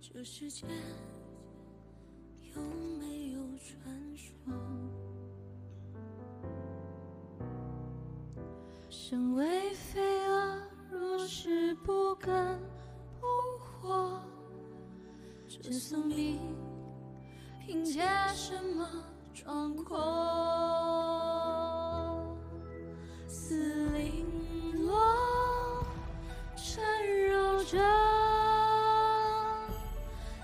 [0.00, 0.68] 这世间
[2.54, 2.62] 有
[3.00, 4.30] 没有传说？
[8.88, 12.58] 身为飞蛾，若是不敢
[13.18, 13.26] 扑
[13.58, 14.22] 火，
[15.48, 16.38] 这宿命
[17.60, 18.00] 凭借
[18.34, 18.88] 什么
[19.34, 20.31] 壮阔？
[27.72, 27.80] 生，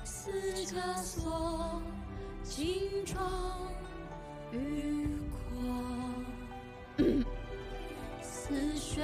[0.02, 0.32] 似
[0.64, 1.82] 枷锁，
[2.42, 3.20] 金装
[4.50, 7.04] 雨过。
[8.22, 9.02] 似雪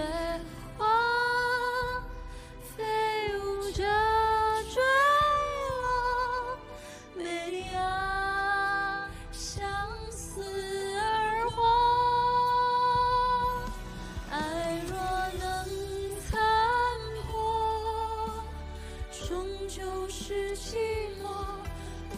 [19.76, 20.76] 就是寂
[21.20, 21.24] 寞，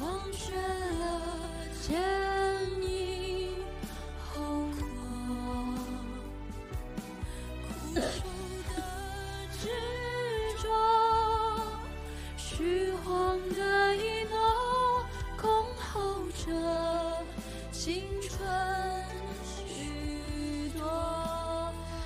[0.02, 1.22] 忘却了
[1.80, 1.98] 前
[2.82, 3.48] 因
[4.20, 4.42] 后
[4.74, 4.78] 果，
[7.64, 8.00] 苦守
[8.68, 8.76] 的
[9.58, 9.64] 执
[10.62, 10.68] 着，
[12.36, 15.06] 虚晃的一诺，
[15.40, 16.44] 恭候着
[17.72, 18.95] 青春。